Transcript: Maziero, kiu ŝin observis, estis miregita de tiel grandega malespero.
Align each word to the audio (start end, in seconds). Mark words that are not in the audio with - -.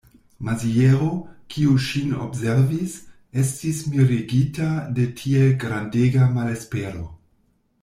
Maziero, 0.47 1.09
kiu 1.55 1.75
ŝin 1.87 2.15
observis, 2.27 2.95
estis 3.43 3.83
miregita 3.93 4.73
de 4.97 5.07
tiel 5.21 5.55
grandega 5.67 6.33
malespero. 6.41 7.07